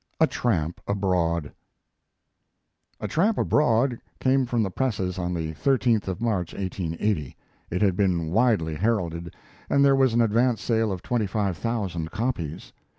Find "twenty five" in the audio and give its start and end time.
11.03-11.55